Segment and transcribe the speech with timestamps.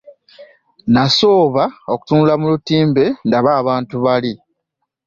[0.93, 1.63] Nasooba
[1.93, 4.33] okukeberera mu lutimbe ndabe abantu bali.